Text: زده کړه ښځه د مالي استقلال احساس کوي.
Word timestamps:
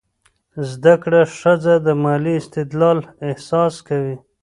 زده 0.69 0.93
کړه 1.03 1.21
ښځه 1.37 1.73
د 1.85 1.87
مالي 2.03 2.33
استقلال 2.41 2.99
احساس 3.29 3.73
کوي. 3.87 4.15